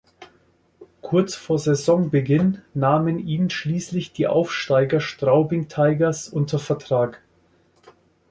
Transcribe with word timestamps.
Kurz 1.01 1.35
vor 1.35 1.59
Saisonbeginn 1.59 2.63
nahmen 2.73 3.19
ihn 3.19 3.51
schließlich 3.51 4.13
die 4.13 4.25
Aufsteiger 4.25 4.99
Straubing 4.99 5.67
Tigers 5.67 6.27
unter 6.27 6.57
Vertrag. 6.57 7.21